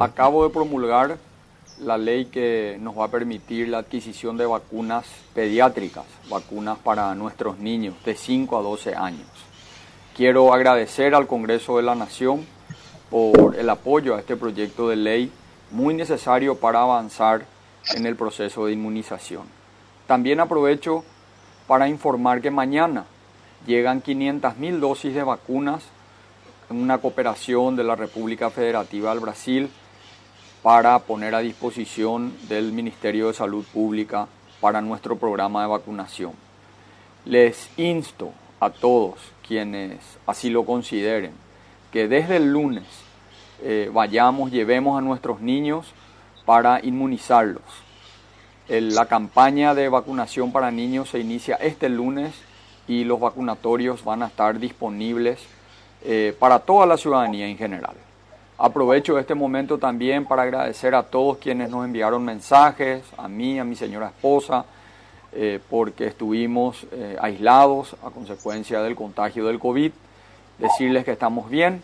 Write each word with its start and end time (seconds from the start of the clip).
Acabo 0.00 0.42
de 0.42 0.52
promulgar 0.52 1.16
la 1.78 1.96
ley 1.96 2.24
que 2.24 2.76
nos 2.80 2.98
va 2.98 3.04
a 3.04 3.08
permitir 3.08 3.68
la 3.68 3.78
adquisición 3.78 4.36
de 4.36 4.44
vacunas 4.44 5.06
pediátricas, 5.32 6.04
vacunas 6.28 6.76
para 6.78 7.14
nuestros 7.14 7.60
niños 7.60 7.94
de 8.04 8.16
5 8.16 8.58
a 8.58 8.62
12 8.62 8.96
años. 8.96 9.28
Quiero 10.16 10.52
agradecer 10.52 11.14
al 11.14 11.28
Congreso 11.28 11.76
de 11.76 11.84
la 11.84 11.94
Nación 11.94 12.44
por 13.10 13.54
el 13.54 13.70
apoyo 13.70 14.16
a 14.16 14.18
este 14.18 14.34
proyecto 14.34 14.88
de 14.88 14.96
ley 14.96 15.30
muy 15.70 15.94
necesario 15.94 16.56
para 16.56 16.80
avanzar 16.80 17.46
en 17.94 18.06
el 18.06 18.16
proceso 18.16 18.66
de 18.66 18.72
inmunización. 18.72 19.44
También 20.08 20.40
aprovecho 20.40 21.04
para 21.68 21.88
informar 21.88 22.42
que 22.42 22.50
mañana 22.50 23.04
llegan 23.68 24.02
500.000 24.02 24.80
dosis 24.80 25.14
de 25.14 25.22
vacunas 25.22 25.84
una 26.70 26.98
cooperación 26.98 27.76
de 27.76 27.84
la 27.84 27.96
República 27.96 28.50
Federativa 28.50 29.10
del 29.10 29.20
Brasil 29.20 29.70
para 30.62 30.98
poner 31.00 31.34
a 31.34 31.40
disposición 31.40 32.32
del 32.48 32.72
Ministerio 32.72 33.28
de 33.28 33.34
Salud 33.34 33.64
Pública 33.72 34.26
para 34.60 34.80
nuestro 34.80 35.16
programa 35.16 35.62
de 35.62 35.68
vacunación. 35.68 36.32
Les 37.24 37.70
insto 37.76 38.32
a 38.60 38.70
todos 38.70 39.18
quienes 39.46 39.98
así 40.26 40.50
lo 40.50 40.64
consideren 40.64 41.32
que 41.92 42.08
desde 42.08 42.36
el 42.36 42.52
lunes 42.52 42.84
eh, 43.62 43.90
vayamos, 43.92 44.50
llevemos 44.50 44.98
a 44.98 45.02
nuestros 45.02 45.40
niños 45.40 45.86
para 46.44 46.80
inmunizarlos. 46.84 47.62
El- 48.68 48.94
la 48.94 49.06
campaña 49.06 49.74
de 49.74 49.88
vacunación 49.88 50.52
para 50.52 50.70
niños 50.70 51.10
se 51.10 51.20
inicia 51.20 51.56
este 51.56 51.88
lunes 51.88 52.34
y 52.88 53.04
los 53.04 53.20
vacunatorios 53.20 54.04
van 54.04 54.22
a 54.22 54.26
estar 54.26 54.58
disponibles 54.58 55.38
eh, 56.08 56.36
para 56.38 56.60
toda 56.60 56.86
la 56.86 56.96
ciudadanía 56.96 57.48
en 57.48 57.58
general. 57.58 57.96
Aprovecho 58.58 59.18
este 59.18 59.34
momento 59.34 59.76
también 59.76 60.24
para 60.24 60.42
agradecer 60.42 60.94
a 60.94 61.02
todos 61.02 61.38
quienes 61.38 61.68
nos 61.68 61.84
enviaron 61.84 62.24
mensajes, 62.24 63.02
a 63.18 63.26
mí, 63.26 63.58
a 63.58 63.64
mi 63.64 63.74
señora 63.74 64.06
esposa, 64.06 64.64
eh, 65.32 65.58
porque 65.68 66.06
estuvimos 66.06 66.86
eh, 66.92 67.16
aislados 67.20 67.96
a 68.04 68.10
consecuencia 68.10 68.82
del 68.82 68.94
contagio 68.94 69.46
del 69.46 69.58
COVID. 69.58 69.90
Decirles 70.58 71.04
que 71.04 71.10
estamos 71.10 71.50
bien, 71.50 71.82